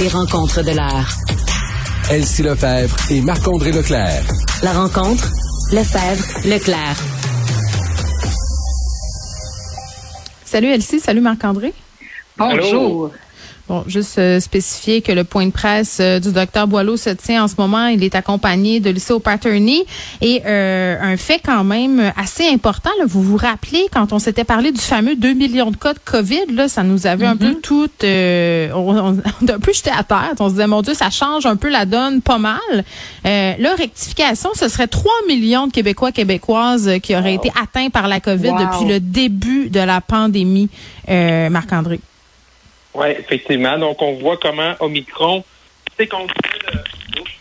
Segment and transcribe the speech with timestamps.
[0.00, 1.16] Les rencontres de l'art.
[2.10, 4.22] Elsie Lefebvre et Marc-André Leclerc.
[4.62, 5.28] La rencontre,
[5.72, 6.96] Lefebvre, Leclerc.
[10.44, 11.74] Salut Elsie, salut Marc-André.
[12.36, 13.10] Bonjour.
[13.68, 17.44] Bon, juste euh, spécifier que le point de presse euh, du docteur Boileau se tient
[17.44, 17.86] en ce moment.
[17.88, 19.84] Il est accompagné de Lucie Paterny.
[20.22, 24.44] Et euh, un fait quand même assez important, là, vous vous rappelez quand on s'était
[24.44, 27.48] parlé du fameux 2 millions de cas de COVID, là, ça nous avait un peu
[27.48, 27.60] Mm-hmm.
[27.62, 27.88] tout...
[28.02, 30.32] on, on, on a un peu jeté à terre.
[30.40, 32.58] On se disait, mon Dieu, ça change un peu la donne pas mal.
[33.24, 38.20] là, rectification, ce serait 3 millions de Québécois, Québécoises qui auraient été atteints par la
[38.20, 38.58] COVID Wow.
[38.58, 40.68] depuis le début de la pandémie,
[41.08, 42.00] Marc-André.
[42.98, 43.78] Oui, effectivement.
[43.78, 45.44] Donc, on voit comment Omicron,
[45.96, 46.26] c'est qu'on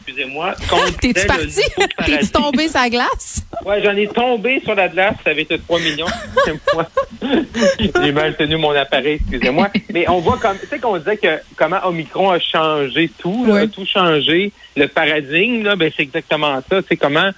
[0.07, 1.61] excusez-moi, qu'on T'es-tu parti?
[2.05, 3.43] T'es-tu tombé sa glace?
[3.65, 6.05] Ouais, j'en ai tombé sur la glace, ça avait été 3 millions.
[8.01, 9.69] J'ai mal tenu mon appareil, excusez-moi.
[9.91, 13.61] Mais on voit comme, tu sais qu'on disait que comment Omicron a changé tout, là,
[13.61, 14.51] a tout changé.
[14.75, 16.79] Le paradigme, là, ben, c'est exactement ça.
[16.87, 17.29] C'est comment,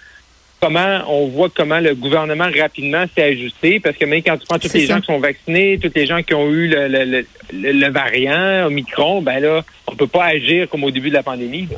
[0.62, 3.80] comment on voit comment le gouvernement rapidement s'est ajusté.
[3.80, 4.96] Parce que même quand tu prends tous les ça.
[4.96, 7.90] gens qui sont vaccinés, tous les gens qui ont eu le, le, le, le- le
[7.92, 11.68] variant Omicron, ben là, on peut pas agir comme au début de la pandémie.
[11.72, 11.78] là.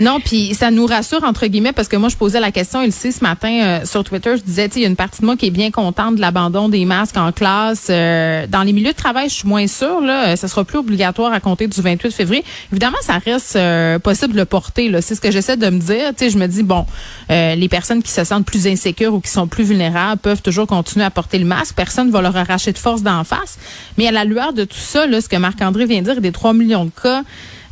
[0.00, 2.92] Non, puis ça nous rassure entre guillemets parce que moi je posais la question, il
[2.92, 5.36] sait ce matin euh, sur Twitter, je disais, il y a une partie de moi
[5.36, 7.88] qui est bien contente de l'abandon des masques en classe.
[7.90, 10.78] Euh, dans les milieux de travail, je suis moins sûre là, euh, ça sera plus
[10.78, 12.44] obligatoire à compter du 28 février.
[12.70, 13.58] Évidemment, ça reste
[14.02, 16.12] possible de le porter c'est ce que j'essaie de me dire.
[16.16, 16.86] Tu je me dis bon,
[17.28, 21.04] les personnes qui se sentent plus insécures ou qui sont plus vulnérables peuvent toujours continuer
[21.04, 21.74] à porter le masque.
[21.74, 23.58] Personne va leur arracher de force d'en face.
[23.96, 26.32] Mais à la lueur de tout ça, là, ce que Marc-André vient de dire, des
[26.32, 27.22] 3 millions de cas.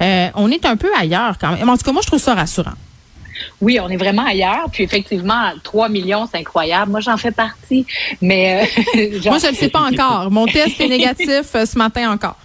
[0.02, 1.68] Euh, on est un peu ailleurs quand même.
[1.68, 2.74] En tout cas, moi, je trouve ça rassurant.
[3.60, 4.66] Oui, on est vraiment ailleurs.
[4.72, 6.90] Puis effectivement, 3 millions, c'est incroyable.
[6.90, 7.86] Moi, j'en fais partie.
[8.20, 10.30] Mais euh, genre- Moi, je ne le sais pas encore.
[10.30, 12.36] Mon test est négatif euh, ce matin encore.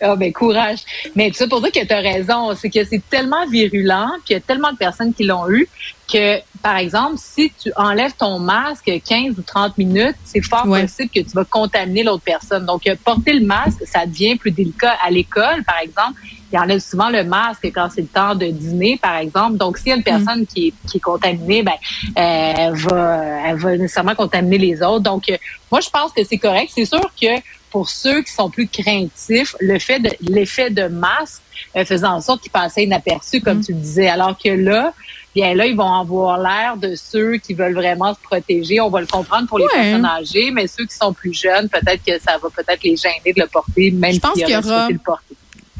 [0.00, 0.80] Ah ben courage.
[1.14, 4.32] Mais ça pour dire que tu as raison, c'est que c'est tellement virulent, puis il
[4.32, 5.68] y a tellement de personnes qui l'ont eu
[6.12, 10.82] que par exemple, si tu enlèves ton masque 15 ou 30 minutes, c'est fort Ouais.
[10.82, 12.66] possible que tu vas contaminer l'autre personne.
[12.66, 16.20] Donc porter le masque, ça devient plus délicat à l'école par exemple.
[16.52, 19.56] Il enlève souvent le masque quand c'est le temps de dîner, par exemple.
[19.56, 23.48] Donc, s'il y a une personne qui, est, qui est contaminée, ben, euh, elle, va,
[23.48, 25.00] elle va nécessairement contaminer les autres.
[25.00, 25.36] Donc, euh,
[25.70, 26.70] moi, je pense que c'est correct.
[26.74, 27.26] C'est sûr que
[27.70, 31.42] pour ceux qui sont plus craintifs, le fait de l'effet de masque
[31.76, 34.08] euh, faisait en sorte qu'ils passaient inaperçus, comme tu le disais.
[34.08, 34.92] Alors que là,
[35.34, 38.80] bien là, ils vont avoir l'air de ceux qui veulent vraiment se protéger.
[38.80, 39.70] On va le comprendre pour les Ouais.
[39.74, 43.32] personnes âgées, mais ceux qui sont plus jeunes, peut-être que ça va peut-être les gêner
[43.34, 45.34] de le porter, même s'ils auraient aura- le porter.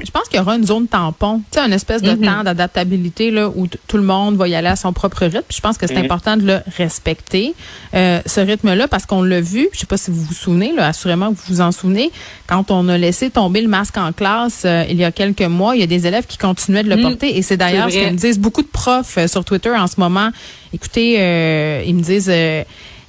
[0.05, 2.21] Je pense qu'il y aura une zone tampon, tu sais, une espèce de Mhm.
[2.27, 5.41] temps d'adaptabilité là où tout le monde va y aller à son propre rythme.
[5.49, 6.05] Puis je pense que c'est Mhm.
[6.05, 7.55] important de le respecter,
[7.95, 9.69] euh, ce rythme-là, parce qu'on l'a vu.
[9.73, 12.11] Je sais pas si vous vous souvenez, là, assurément que vous vous en souvenez,
[12.47, 15.75] quand on a laissé tomber le masque en classe euh, il y a quelques mois,
[15.77, 17.03] il y a des élèves qui continuaient de le Mhm.
[17.03, 17.39] porter.
[17.39, 19.99] Et c'est d'ailleurs ce que me disent beaucoup de profs euh, sur Twitter en ce
[19.99, 20.29] moment.
[20.75, 22.31] Écoutez, euh, ils me disent.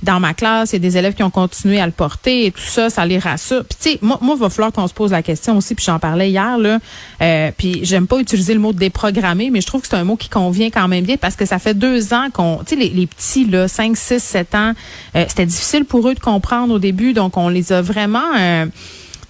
[0.03, 2.52] Dans ma classe, il y a des élèves qui ont continué à le porter et
[2.52, 3.66] tout ça, ça les rassure.
[3.66, 5.85] Puis tu sais, moi, moi, il va falloir qu'on se pose la question aussi, puis
[5.85, 6.80] j'en parlais hier, là.
[7.22, 10.16] Euh, puis j'aime pas utiliser le mot déprogrammé, mais je trouve que c'est un mot
[10.16, 12.90] qui convient quand même bien parce que ça fait deux ans qu'on, tu sais, les,
[12.90, 14.74] les petits, là, 5, 6, 7 ans,
[15.16, 18.35] euh, c'était difficile pour eux de comprendre au début, donc on les a vraiment...
[18.38, 18.66] Euh,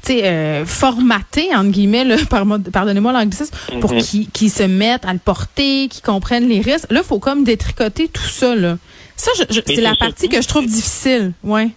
[0.10, 2.16] euh, formatés, entre guillemets, là,
[2.74, 4.02] pardonnez-moi l'anglicisme, pour Mhm.
[4.34, 6.92] qu'ils se mettent à le porter, qu'ils comprennent les risques.
[6.92, 8.56] Là, il faut comme détricoter tout ça.
[8.56, 8.78] Là.
[9.16, 9.32] Ça,
[9.66, 11.34] c'est la partie que je trouve difficile.
[11.44, 11.70] Ouais.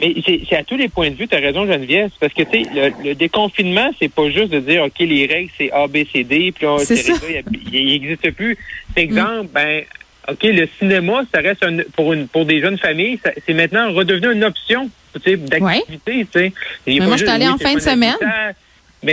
[0.00, 0.14] Mais
[0.48, 2.70] c'est à tous les points de vue, tu as raison Geneviève, parce que tu sais,
[2.72, 6.22] le, le déconfinement, c'est pas juste de dire OK, les règles, c'est A, B, C,
[6.22, 8.56] D, puis règles-là, il n'existe plus.
[8.94, 9.82] C'est exemple, ben
[10.30, 14.32] OK, le cinéma, ça reste un- pour une pour des jeunes familles, c'est maintenant redevenu
[14.32, 16.52] une option d'activité.
[16.86, 18.14] a Mais moi, juste, j'étais allée oui, en fin de semaine.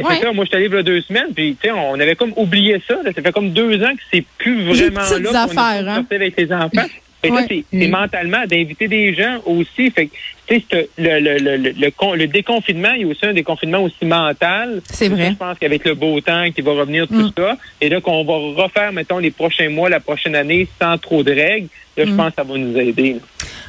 [0.02, 0.16] Ouais.
[0.18, 1.94] c'est ça, moi, je suis allé il y a deux semaines, puis, tu sais, on
[2.00, 3.12] avait comme oublié ça, là.
[3.16, 5.32] Ça fait comme deux ans que c'est plus Les vraiment petites là.
[5.32, 6.06] qu'on hein.
[6.16, 6.70] avec les enfants.
[7.32, 7.46] Ouais.
[7.50, 9.90] c'est c'est mentalement d'inviter des gens aussi.
[9.90, 10.12] Fait que,
[10.48, 13.26] tu sais, c'est- le, le, le, le, le con- le déconfinement, il y a aussi
[13.26, 14.82] un déconfinement aussi mental.
[14.92, 15.30] C'est vrai.
[15.32, 17.32] Je pense qu'avec le beau temps qui va revenir, tout Mm.
[17.38, 21.24] ça, et là, qu'on va refaire, mettons, les prochains mois, la prochaine année, sans trop
[21.24, 21.68] de règles,
[21.98, 22.18] là, je Mm.
[22.18, 23.14] pense que ça va nous aider.
[23.14, 23.20] là.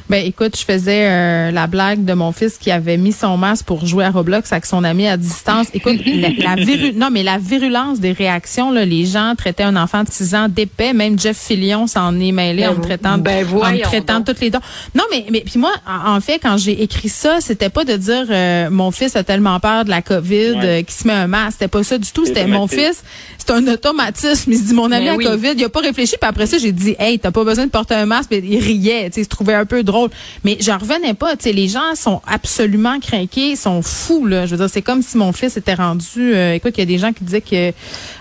[0.09, 3.65] Ben écoute, je faisais euh, la blague de mon fils qui avait mis son masque
[3.65, 5.67] pour jouer à Roblox avec son ami à distance.
[5.73, 9.75] Écoute, la, la viru- non mais la virulence des réactions là, les gens traitaient un
[9.75, 13.45] enfant de 6 ans d'épais, même Jeff Fillion s'en est mêlé en me traitant ben
[13.45, 14.27] en me traitant donc.
[14.27, 14.61] toutes les dents.
[14.95, 17.83] Non mais mais puis moi en, en fait quand j'ai j'ai écrit ça, c'était pas
[17.85, 20.55] de dire euh, mon fils a tellement peur de la COVID Ouais.
[20.63, 21.53] euh, qu'il se met un masque.
[21.53, 22.25] C'était pas ça du tout.
[22.25, 23.03] C'était mon fils.
[23.37, 24.51] C'est un automatisme.
[24.51, 25.25] Il se dit mon ami Mais a oui.
[25.25, 25.53] COVID.
[25.57, 26.15] Il a pas réfléchi.
[26.19, 28.29] Puis après ça, j'ai dit hey, t'as pas besoin de porter un masque.
[28.29, 29.05] Puis il riait.
[29.09, 30.09] Tu sais, il se trouvait un peu drôle.
[30.43, 31.35] Mais j'en revenais pas.
[31.37, 34.45] Tu sais, les gens sont absolument craqués, sont fous là.
[34.45, 36.05] Je veux dire, c'est comme si mon fils était rendu.
[36.35, 37.71] euh, écoute, il y a des gens qui disaient que euh,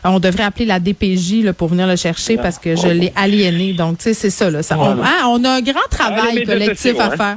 [0.05, 3.73] on devrait appeler la DPJ là, pour venir le chercher parce que je l'ai aliéné.
[3.73, 4.63] Donc, tu sais, c'est ça là.
[4.63, 7.37] Ça, on, hein, on a un grand travail Ah, collectif à faire.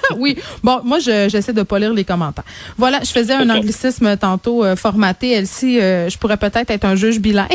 [0.16, 0.36] oui.
[0.62, 2.44] Bon, moi, je- j'essaie de pas lire les commentaires.
[2.78, 5.32] Voilà, je faisais un anglicisme tantôt euh, formaté.
[5.32, 7.48] Elsie, euh, je pourrais peut-être être un juge bilingue.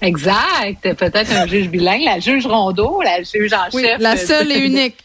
[0.00, 0.82] Exact.
[0.96, 3.96] Peut-être un juge bilingue, la juge Rondeau, la juge en Oui, chef.
[4.00, 4.96] la seule et unique.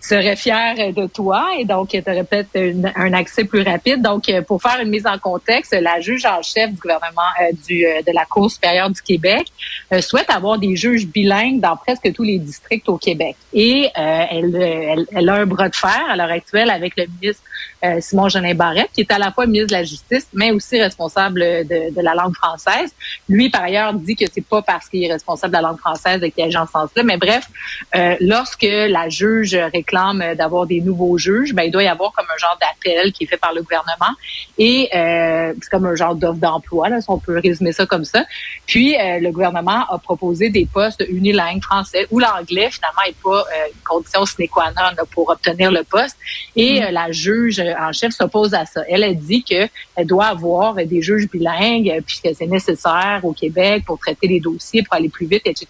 [0.00, 2.56] Serait fière de toi et donc tu aurais peut-être
[2.96, 4.02] un accès plus rapide.
[4.02, 7.86] Donc, pour faire une mise en contexte, la juge en chef du gouvernement euh, du,
[7.86, 9.46] euh, de la Cour supérieure du Québec
[9.92, 13.36] euh, souhaite avoir des juges bilingues dans presque tous les districts au Québec.
[13.52, 16.96] Et euh, elle, euh, elle, elle a un bras de fer à l'heure actuelle avec
[16.96, 17.42] le ministre
[17.84, 20.80] euh, Simon Jeanin Barrette, qui est à la fois ministre de la Justice, mais aussi
[20.80, 22.94] responsable de, de la langue française.
[23.28, 26.20] Lui, par ailleurs, dit que c'est pas parce qu'il est responsable de la langue française
[26.34, 27.02] qu'il agit en ce sens-là.
[27.02, 27.46] Mais bref,
[27.94, 32.26] euh, lorsque la juge réclame d'avoir des nouveaux juges, ben, il doit y avoir comme
[32.26, 34.14] un genre d'appel qui est fait par le gouvernement.
[34.58, 38.04] Et euh, c'est comme un genre d'offre d'emploi, là, si on peut résumer ça comme
[38.04, 38.24] ça.
[38.66, 43.82] Puis, le gouvernement a proposé des postes unilingues français où l'anglais, finalement, n'est pas une
[43.82, 46.16] condition sine qua non là, pour obtenir le poste.
[46.56, 48.82] Et euh, la juge en chef s'oppose à ça.
[48.88, 49.68] Elle a dit qu'elle
[50.04, 54.40] doit avoir euh, des juges bilingues euh, puisque c'est nécessaire au Québec pour traiter les
[54.40, 55.66] dossiers, pour aller plus vite, etc.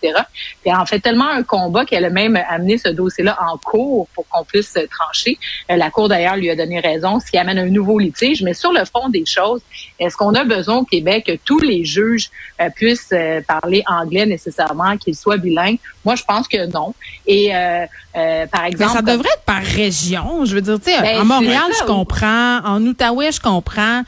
[0.61, 4.09] Puis elle en fait tellement un combat qu'elle a même amené ce dossier-là en cours
[4.15, 5.39] pour qu'on puisse euh, trancher.
[5.71, 8.43] Euh, La Cour, d'ailleurs, lui a donné raison, ce qui amène un nouveau litige.
[8.43, 9.61] Mais sur le fond des choses,
[9.99, 12.31] est-ce qu'on a besoin au Québec que tous les juges
[12.61, 15.79] euh, puissent euh, parler anglais nécessairement, qu'ils soient bilingues?
[16.05, 16.95] Moi, je pense que non.
[17.27, 17.85] Et euh,
[18.17, 18.93] euh, par Mais exemple...
[18.93, 20.45] ça devrait être par région.
[20.45, 21.70] Je veux dire, tu sais, Ben, à Montréal.
[21.79, 22.59] Je comprends.
[22.65, 24.03] En Outaouais, je comprends.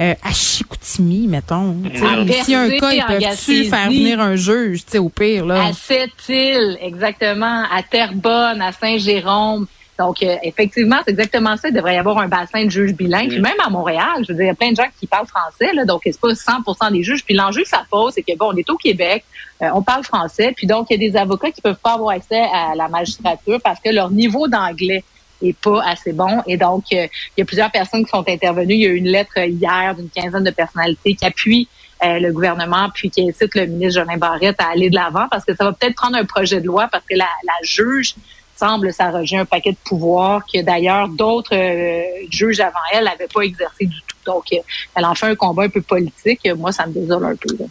[0.00, 1.76] Euh, à Chicoutimi, mettons.
[1.92, 4.84] Tu sais, En S'il y a un cas, ils en peuvent-tu faire venir un juge,
[4.84, 5.66] tu sais, au pire, là?
[5.66, 9.66] À Sept-Îles, exactement, à Terrebonne, à Saint-Jérôme.
[9.98, 11.68] Donc, euh, effectivement, c'est exactement ça.
[11.68, 13.30] Il devrait y avoir un bassin de juges bilingues.
[13.30, 15.26] Puis même à Montréal, je veux dire, il y a plein de gens qui parlent
[15.26, 17.24] français, là, donc c'est pas 100% des juges.
[17.24, 19.24] Puis l'enjeu que ça pose, c'est que, bon, on est au Québec,
[19.60, 22.10] euh, on parle français, puis donc, il y a des avocats qui peuvent pas avoir
[22.10, 25.02] accès à la magistrature parce que leur niveau d'anglais
[25.42, 26.42] est pas assez bon.
[26.46, 27.06] Et donc, euh,
[27.36, 28.74] il y a plusieurs personnes qui sont intervenues.
[28.74, 31.68] Il y a eu une lettre hier d'une quinzaine de personnalités qui appuient
[32.04, 35.44] euh, le gouvernement, puis qui incite le ministre Jolin Barrette à aller de l'avant parce
[35.44, 38.14] que ça va peut-être prendre un projet de loi parce que la, la juge
[38.54, 43.42] semble s'arroger un paquet de pouvoirs que d'ailleurs d'autres euh, juges avant elle n'avaient pas
[43.42, 44.16] exercé du tout.
[44.26, 44.56] Donc, euh,
[44.96, 46.48] elle en fait un combat un peu politique.
[46.56, 47.56] Moi, ça me désole un peu.
[47.58, 47.66] Là.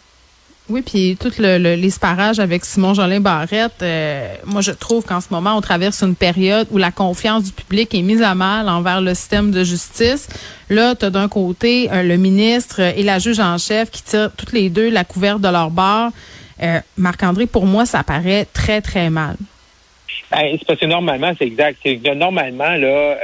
[0.70, 5.20] Oui, puis tout le, le- l'esparage avec Simon Jolin Barrette, euh, moi je trouve qu'en
[5.22, 8.68] ce moment on traverse une période où la confiance du public est mise à mal
[8.68, 10.28] envers le système de justice.
[10.68, 14.52] Là, tu d'un côté euh, le ministre et la juge en chef qui tirent toutes
[14.52, 16.10] les deux la couverte de leur bord.
[16.62, 19.36] Euh, Marc-André, pour moi, ça paraît très, très mal.
[20.30, 21.78] Ben, c'est parce que normalement, c'est exact.
[21.82, 23.16] C'est que normalement, là, euh,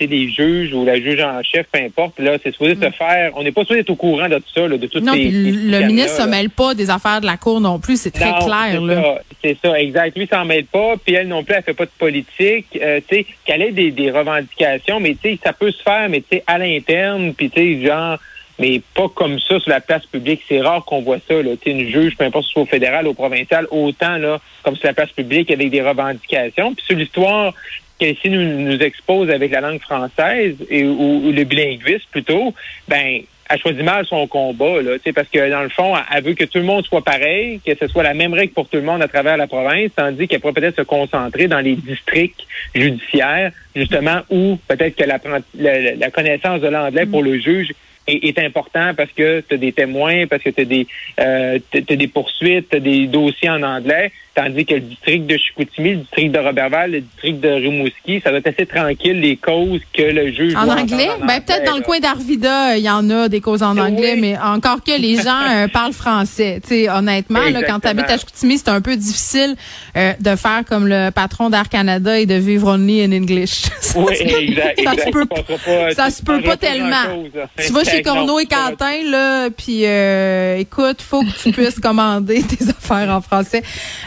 [0.00, 3.32] les juges ou la juge en chef, peu importe, là, c'est supposé se faire.
[3.34, 5.06] On n'est pas supposé être au courant de tout ça, là, de toutes Mm.
[5.06, 5.30] Non, ces.
[5.30, 6.26] le ministre se là.
[6.28, 8.70] mêle pas des affaires de la Cour non plus, c'est très Non, clair.
[8.72, 9.02] c'est Là.
[9.02, 10.16] ça, C'est ça, exact.
[10.16, 12.66] Lui, s'en mêle pas, puis elle non plus, elle fait pas de politique.
[12.80, 16.08] Euh, tu sais, qu'elle ait des, des revendications, mais tu sais, ça peut se faire,
[16.08, 18.18] mais tu sais, à l'interne, puis tu sais, genre,
[18.58, 20.42] mais pas comme ça sur la place publique.
[20.48, 21.42] C'est rare qu'on voit ça.
[21.42, 21.52] Là.
[21.66, 24.86] Une juge, peu importe si c'est au fédéral ou au provincial, autant là, comme sur
[24.86, 26.74] la place publique avec des revendications.
[26.74, 27.52] Puis sur l'histoire
[27.98, 32.54] qu'elle nous, nous expose avec la langue française et, ou, ou le bilinguisme plutôt,
[32.88, 36.44] ben elle choisit mal son combat, là, parce que dans le fond, elle veut que
[36.44, 39.02] tout le monde soit pareil, que ce soit la même règle pour tout le monde
[39.02, 42.44] à travers la province, tandis qu'elle pourrait peut-être se concentrer dans les districts
[42.74, 45.20] judiciaires, justement, où peut-être que la,
[45.58, 47.72] la, la connaissance de l'anglais pour le juge
[48.06, 50.86] est, est important parce que tu as des témoins, parce que tu as des
[51.20, 55.36] euh, t'as des poursuites, tu as des dossiers en anglais, tandis que le district de
[55.38, 59.36] Chicoutimi, le district de Roberval, le district de Rimouski, ça doit être assez tranquille les
[59.36, 61.08] causes que le juge En anglais?
[61.20, 64.16] en Ben, peut-être dans le coin d'Arvida, il y en a des causes en anglais,
[64.16, 66.60] mais encore que les gens euh, parlent français.
[66.64, 69.54] Sais, honnêtement, là, quand tu habites à Chicoutimi, c'est un peu difficile
[69.96, 73.64] euh, de faire comme le patron d'Air Canada et de vivre only in English.
[73.80, 76.56] Ça Oui, se peut- exact, ça se peut, pas- ça tu se peut pas changeras
[76.58, 76.88] tellement.
[77.04, 77.48] grand-chose, là.
[77.66, 81.80] Tu vas chez Exact, Corneau et Quentin, là, puis euh, écoute, faut que tu puisses
[81.82, 83.62] commander tes affaires en français.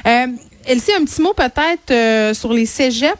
[0.06, 0.28] Euh,
[0.66, 3.18] Elsie, un petit mot peut-être euh, sur les cégeps?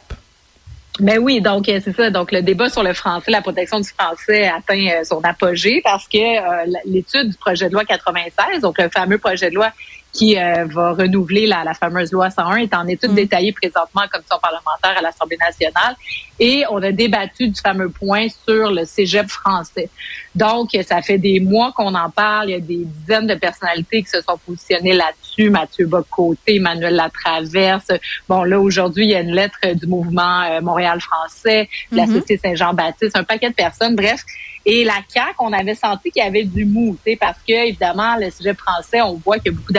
[1.00, 2.10] Ben oui, donc euh, c'est ça.
[2.10, 6.18] Donc le débat sur le français, la protection du français atteint son apogée parce que
[6.18, 9.72] euh, l'étude du projet de loi 96, donc le fameux projet de loi
[10.12, 13.14] qui euh, va renouveler la, la, fameuse loi 101 est en étude mm.
[13.14, 15.94] détaillée présentement en commission parlementaire à l'Assemblée nationale.
[16.38, 19.90] Et on a débattu du fameux point sur le cégep français.
[20.34, 22.48] Donc, ça fait des mois qu'on en parle.
[22.48, 25.50] Il y a des dizaines de personnalités qui se sont positionnées là-dessus.
[25.50, 27.92] Mathieu Bocoté, Emmanuel Latraverse.
[28.28, 32.04] Bon, là, aujourd'hui, il y a une lettre du mouvement euh, Montréal français, de la
[32.04, 32.06] mm-hmm.
[32.06, 33.94] Société Saint-Jean-Baptiste, un paquet de personnes.
[33.94, 34.24] Bref,
[34.66, 38.30] et la CAQ, on avait senti qu'il y avait du mou, parce que évidemment, le
[38.30, 39.72] cégep français, on voit qu'il y a beaucoup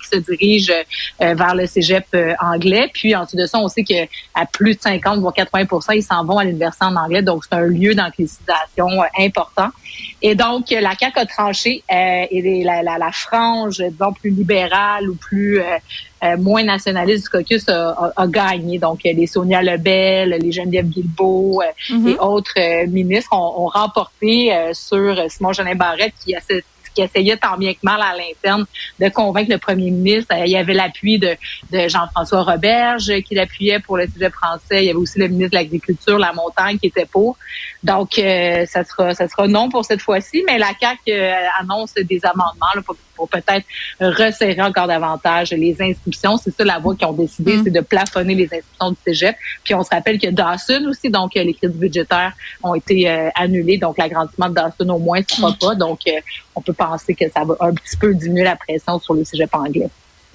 [0.00, 0.72] qui se dirigent
[1.22, 2.90] euh, vers le cégep euh, anglais.
[2.92, 4.06] Puis ensuite de ça, on sait qu'à
[4.52, 7.22] plus de 50 voire 80% ils s'en vont à l'université en anglais.
[7.22, 9.68] Donc, c'est un lieu d'anglicisation euh, important.
[10.22, 15.14] Et donc, la CAQ a tranché et la, la, la, frange, disons, plus libérale ou
[15.14, 15.60] plus
[16.38, 18.78] moins nationaliste du caucus a, a, gagné.
[18.78, 22.08] Donc, les Sonia Lebel, les Geneviève Guilbeault mm-hmm.
[22.08, 26.34] et autres ministres ont, ont remporté euh, sur Simon Jeanin Barrette qui
[26.96, 28.64] qui essayait tant bien que mal à l'interne
[28.98, 30.34] de convaincre le premier ministre.
[30.34, 31.36] Euh, il y avait l'appui de,
[31.72, 34.82] Jean-François Roberge qui l'appuyait pour le sujet français.
[34.82, 37.36] Il y avait aussi le ministre de l'Agriculture, la montagne, qui était pour.
[37.82, 41.12] Donc, euh, ça sera ça sera non pour cette fois-ci, mais la CAQ
[41.60, 43.66] annonce des amendements là, pour pour peut-être
[44.00, 46.36] resserrer encore davantage les inscriptions.
[46.36, 47.64] C'est ça la voie qu'ils ont décidé, mm.
[47.64, 49.36] c'est de plafonner les inscriptions du cégep.
[49.64, 53.78] Puis on se rappelle que Dawson aussi, donc les crédits budgétaires ont été euh, annulés,
[53.78, 55.58] donc l'agrandissement de Dawson au moins ne sera mm.
[55.58, 55.74] pas.
[55.74, 56.20] Donc euh,
[56.54, 59.54] on peut penser que ça va un petit peu diminuer la pression sur le cégep
[59.54, 59.88] anglais.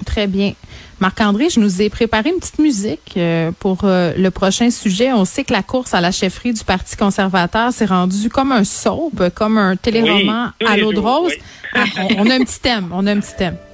[0.06, 0.54] Très bien.
[1.00, 5.12] Marc-André, je nous ai préparé une petite musique euh, pour euh, le prochain sujet.
[5.14, 8.64] On sait que la course à la chefferie du Parti conservateur s'est rendue comme un
[8.64, 11.34] soap, comme un téléroman à l'eau de rose.
[11.74, 11.86] Ah,
[12.18, 12.90] on, a un petit thème.
[12.92, 13.58] On a un petit thème.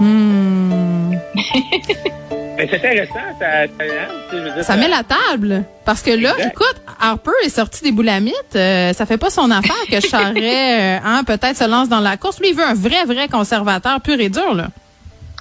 [0.00, 1.14] Hmm.
[2.56, 5.64] c'est intéressant, ça, hein, ça, met la table.
[5.84, 8.34] Parce que là, écoute, Harper est sorti des boulamites.
[8.54, 12.16] Euh, ça fait pas son affaire que Charret, euh, hein, peut-être se lance dans la
[12.16, 12.40] course.
[12.40, 14.68] Lui, il veut un vrai, vrai conservateur pur et dur, là.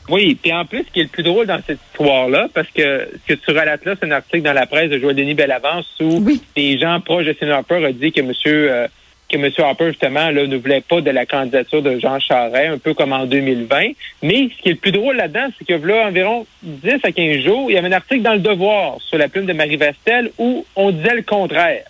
[0.07, 3.09] Oui, puis en plus, ce qui est le plus drôle dans cette histoire-là, parce que
[3.27, 5.87] ce que tu relates là, c'est un article dans la presse de Joël Denis Bellavance
[5.99, 6.23] où
[6.55, 8.87] des gens proches de Sénat Harper ont dit que monsieur euh,
[9.29, 9.49] que M.
[9.57, 13.13] Harper, justement, là, ne voulait pas de la candidature de Jean Charest, un peu comme
[13.13, 13.91] en 2020.
[14.21, 17.39] Mais ce qui est le plus drôle là-dedans, c'est que là, environ 10 à 15
[17.41, 20.31] jours, il y avait un article dans Le Devoir sur la plume de Marie Vestel
[20.37, 21.85] où on disait le contraire.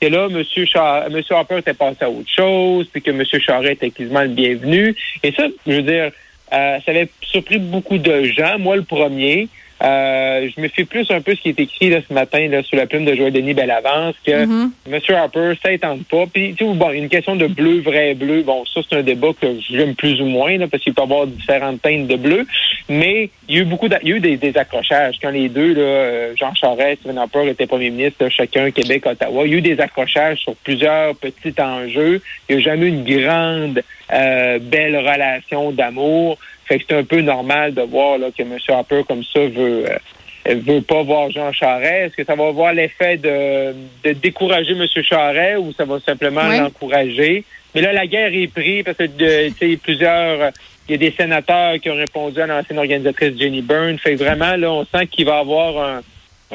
[0.00, 0.42] Que là, M.
[0.66, 1.22] Char M.
[1.30, 3.22] Harper était passé à autre chose, puis que M.
[3.24, 4.96] Charest était quasiment le bienvenu.
[5.22, 6.10] Et ça, je veux dire,
[6.52, 9.48] euh, ça avait surpris beaucoup de gens, moi le premier.
[9.82, 12.62] Euh, je me fais plus un peu ce qui est écrit là, ce matin là,
[12.62, 14.70] sous la plume de Joël Denis Bellavance, que M.
[15.08, 16.24] Harper, ça étend pas.
[16.32, 18.42] Puis, tu sais, bon, une question de bleu, vrai bleu.
[18.42, 21.04] Bon, ça, c'est un débat que j'aime plus ou moins, là, parce qu'il peut y
[21.04, 22.46] avoir différentes teintes de bleu.
[22.88, 25.16] Mais il y a eu beaucoup, il y a eu des, accrochages.
[25.20, 29.46] Quand les deux, là, euh, Jean Charest, Stephen Harper étaient premiers ministres, chacun Québec, Ottawa,
[29.46, 32.20] il y a eu des accrochages sur plusieurs petits enjeux.
[32.48, 36.38] Il n'y a jamais eu une grande, euh, belle relation d'amour.
[36.66, 38.56] Fait que c'est un peu normal de voir là, que M.
[38.68, 42.06] Harper, comme ça, veut euh, veut pas voir Jean Charest.
[42.06, 44.86] Est-ce que ça va avoir l'effet de, de décourager M.
[45.02, 47.44] Charest ou ça va simplement l'encourager?
[47.74, 50.52] Mais là, la guerre est prise parce que de, plusieurs
[50.88, 53.98] il y a des sénateurs qui ont répondu à l'ancienne organisatrice Jenny Byrne.
[53.98, 56.00] Fait que vraiment, là, on sent qu'il va y avoir un,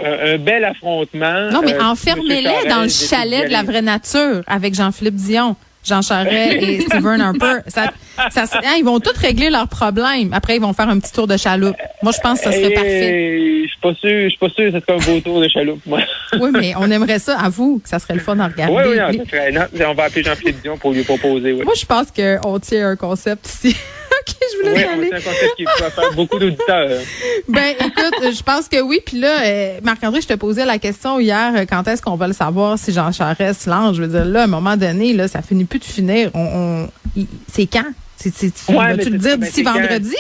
[0.04, 1.50] un, bel affrontement.
[1.52, 5.56] Non, mais euh, enfermez-les dans le chalet de la vraie nature avec Jean-Philippe Dion.
[5.84, 7.60] Jean Charest et Stephen Harper.
[7.68, 7.92] Ça,
[8.30, 10.34] ça, hein, ils vont tous régler leurs problèmes.
[10.34, 11.76] Après, ils vont faire un petit tour de chaloupe.
[12.02, 13.64] Moi, je pense que ça serait parfait.
[13.64, 15.48] Je suis pas sûr, je suis pas sûr que ce serait un beau tour de
[15.48, 16.00] chaloupe, moi.
[16.40, 18.74] oui, mais on aimerait ça, à vous, que ça serait le fun à regarder.
[18.74, 21.54] Oui, oui, non, ça serait, non, on va appeler Jean-Philippe Dion pour lui proposer.
[21.54, 21.64] Oui.
[21.64, 23.76] Moi, je pense qu'on tient un concept ici.
[24.22, 25.10] OK, je voulais oui, aller.
[25.10, 27.00] C'est un concept qui va faire beaucoup d'auditeurs.
[27.48, 29.00] ben, écoute, je pense que oui.
[29.06, 32.28] Puis là, euh, Marc-André, je te posais la question hier, euh, quand est-ce qu'on va
[32.28, 33.96] le savoir si Jean Charest lance?
[33.96, 36.32] Je veux dire, là, à un moment donné, là, ça finit plus de finir.
[36.34, 37.86] On, on c'est quand?
[38.20, 40.16] C'est, c'est, tu le dire d'ici vendredi?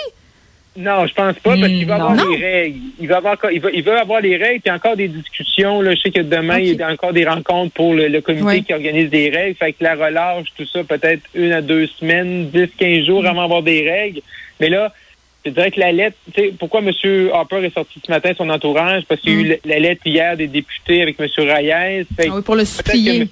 [0.78, 2.80] Non, je pense pas, parce qu'il va avoir les règles.
[3.00, 5.10] Il va avoir, il va, il va avoir les règles, il y a encore des
[5.10, 5.82] discussions.
[5.82, 5.94] Là.
[5.94, 9.10] Je sais que demain, il y a encore des rencontres pour le, comité qui organise
[9.10, 9.56] des règles.
[9.56, 13.42] Fait que la relâche, tout ça, peut-être une à deux semaines, dix, quinze jours avant
[13.42, 14.22] d'avoir des règles.
[14.62, 14.94] Mais là,
[15.46, 16.92] je dirais que la lettre, tu sais, pourquoi M.
[17.34, 19.04] Harper est sorti ce matin son entourage?
[19.10, 19.58] Parce qu'il y a eu mm.
[19.66, 21.28] la lettre hier des députés avec M.
[21.38, 22.06] Reyes.
[22.20, 23.28] ah oui, pour le supplier.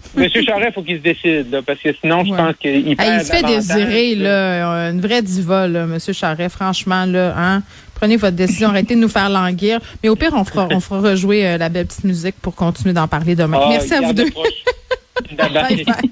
[0.16, 3.26] Monsieur Charest, il faut qu'il se décide, parce que sinon, je pense qu'il perd Il
[3.26, 7.62] se fait désirer, là, une vraie diva, là, Monsieur Charest, franchement, là, hein.
[7.98, 9.80] Prenez votre décision, arrêtez de nous faire languir.
[10.02, 12.94] Mais au pire, on fera, on fera rejouer euh, la belle petite musique pour continuer
[12.94, 13.58] d'en parler demain.
[13.60, 14.28] Ah, Merci à vous deux.